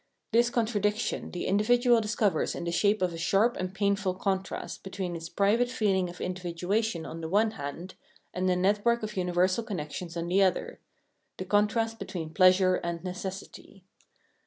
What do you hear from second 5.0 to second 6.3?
its private feeling of